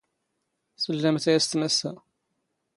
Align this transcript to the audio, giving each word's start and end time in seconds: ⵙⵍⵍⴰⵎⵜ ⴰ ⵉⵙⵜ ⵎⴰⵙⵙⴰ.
ⵙⵍⵍⴰⵎⵜ 0.81 1.25
ⴰ 1.31 1.33
ⵉⵙⵜ 1.37 1.51
ⵎⴰⵙⵙⴰ. 1.57 1.93